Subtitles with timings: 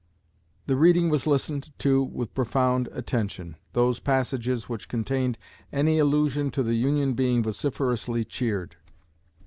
[0.65, 5.37] The reading was listened to with profound attention, those passages which contained
[5.71, 8.77] any allusion to the Union being vociferously cheered.